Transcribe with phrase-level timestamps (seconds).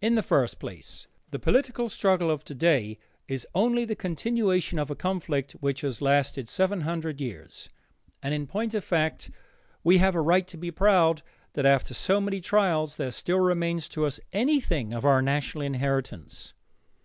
[0.00, 4.96] In the first place, the political struggle of today is only the continuation of a
[4.96, 7.70] conflict which has lasted seven hundred years,
[8.20, 9.30] and in point of fact
[9.84, 11.22] we have a right to be proud
[11.52, 16.52] that after so many trials there still remains to us anything of our national inheritance.